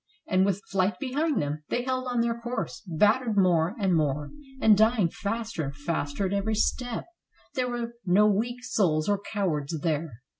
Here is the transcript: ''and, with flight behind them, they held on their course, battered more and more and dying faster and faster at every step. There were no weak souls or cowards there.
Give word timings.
''and, 0.31 0.47
with 0.47 0.63
flight 0.71 0.97
behind 0.99 1.39
them, 1.39 1.61
they 1.69 1.83
held 1.83 2.07
on 2.07 2.21
their 2.21 2.33
course, 2.39 2.81
battered 2.87 3.37
more 3.37 3.75
and 3.77 3.95
more 3.95 4.31
and 4.59 4.75
dying 4.75 5.07
faster 5.07 5.61
and 5.63 5.75
faster 5.75 6.25
at 6.25 6.33
every 6.33 6.55
step. 6.55 7.05
There 7.53 7.69
were 7.69 7.93
no 8.03 8.25
weak 8.25 8.63
souls 8.63 9.07
or 9.07 9.19
cowards 9.19 9.79
there. 9.81 10.23